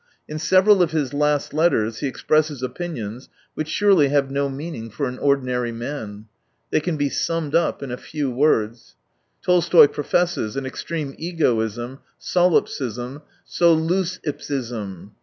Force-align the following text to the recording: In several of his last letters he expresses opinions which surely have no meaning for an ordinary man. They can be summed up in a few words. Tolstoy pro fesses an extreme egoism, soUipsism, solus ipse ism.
In 0.27 0.39
several 0.39 0.81
of 0.81 0.89
his 0.89 1.13
last 1.13 1.53
letters 1.53 1.99
he 1.99 2.07
expresses 2.07 2.63
opinions 2.63 3.29
which 3.53 3.67
surely 3.67 4.09
have 4.09 4.31
no 4.31 4.49
meaning 4.49 4.89
for 4.89 5.07
an 5.07 5.19
ordinary 5.19 5.71
man. 5.71 6.25
They 6.71 6.79
can 6.79 6.97
be 6.97 7.07
summed 7.07 7.53
up 7.53 7.83
in 7.83 7.91
a 7.91 7.97
few 7.97 8.31
words. 8.31 8.95
Tolstoy 9.43 9.85
pro 9.85 10.03
fesses 10.03 10.55
an 10.57 10.65
extreme 10.65 11.13
egoism, 11.19 11.99
soUipsism, 12.19 13.21
solus 13.45 14.19
ipse 14.23 14.49
ism. 14.49 15.11